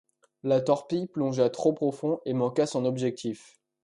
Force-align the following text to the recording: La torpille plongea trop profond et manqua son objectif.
La 0.41 0.61
torpille 0.61 1.05
plongea 1.07 1.51
trop 1.51 1.73
profond 1.73 2.21
et 2.25 2.33
manqua 2.33 2.65
son 2.65 2.85
objectif. 2.85 3.59